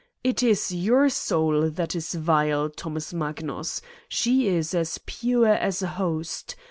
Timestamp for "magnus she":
3.13-4.47